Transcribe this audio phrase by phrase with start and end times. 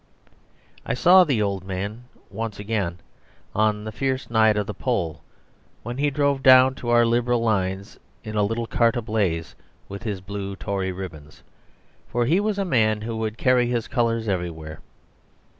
[0.83, 2.97] I saw the old man once again
[3.53, 5.21] on the fierce night of the poll,
[5.83, 9.53] when he drove down our Liberal lines in a little cart ablaze
[9.87, 11.43] with the blue Tory ribbons,
[12.07, 14.79] for he was a man who would carry his colours everywhere.